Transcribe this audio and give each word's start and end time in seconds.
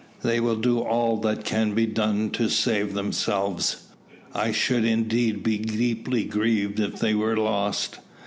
They 0.23 0.39
will 0.39 0.55
do 0.55 0.79
all 0.79 1.17
that 1.17 1.43
can 1.45 1.75
be 1.75 1.85
done 1.85 2.31
to 2.31 2.49
save 2.49 2.95
themselves. 2.95 3.83
I 4.33 4.51
should 4.51 4.83
indeed 4.83 5.43
be 5.43 5.59
deeply 5.59 6.23
grieved 6.23 6.79
if 6.79 6.97
they 6.97 7.13
were 7.13 7.37
lost." 7.37 7.99